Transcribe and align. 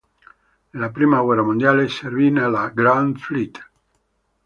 Nella 0.71 0.89
prima 0.89 1.21
guerra 1.21 1.43
mondiale 1.43 1.87
servì 1.87 2.31
nella 2.31 2.69
"Grand 2.69 3.19
Fleet". 3.19 3.69